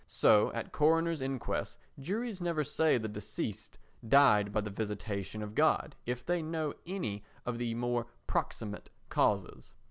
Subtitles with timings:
[0.07, 3.77] So at coroners' inquests juries never say the deceased
[4.07, 9.75] died by the visitation of God if they know any of the more proximate causes.